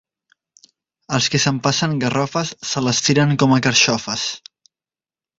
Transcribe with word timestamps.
Els 1.17 1.25
que 1.33 1.41
s'empassen 1.43 1.93
garrofes, 2.03 2.53
se 2.69 2.83
les 2.85 3.01
tiren 3.09 3.35
com 3.43 3.53
a 3.57 3.59
carxofes. 3.67 4.25